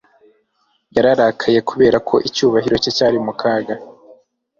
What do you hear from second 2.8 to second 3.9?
cye cyari mu kaga.